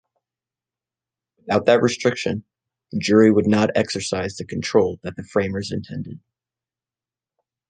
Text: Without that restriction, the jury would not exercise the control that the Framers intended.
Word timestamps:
Without 1.37 1.67
that 1.67 1.83
restriction, 1.83 2.43
the 2.91 2.97
jury 2.97 3.31
would 3.31 3.45
not 3.45 3.69
exercise 3.77 4.35
the 4.35 4.45
control 4.45 4.99
that 5.03 5.15
the 5.15 5.23
Framers 5.23 5.71
intended. 5.71 6.19